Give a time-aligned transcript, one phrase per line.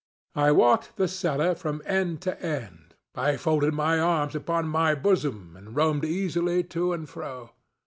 [0.33, 2.95] I walked the cellar from end to end.
[3.13, 7.51] I folded my arms upon my bosom, and roamed easily to and fro.